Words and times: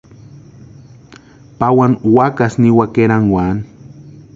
Pawani 1.59 1.97
wakasï 2.15 2.57
niwaka 2.61 2.97
erankwaani. 3.05 3.63